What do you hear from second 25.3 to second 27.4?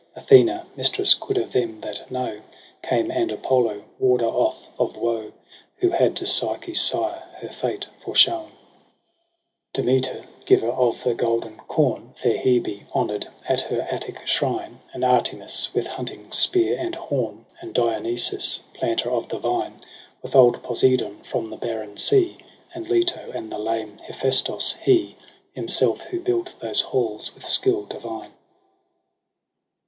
Himself who built those halls